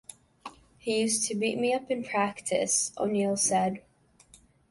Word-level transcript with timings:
"He 0.79 1.01
used 1.01 1.27
to 1.27 1.35
beat 1.35 1.59
me 1.59 1.75
up 1.75 1.91
in 1.91 2.03
practice", 2.03 2.91
O'Neal 2.97 3.37
said. 3.37 3.83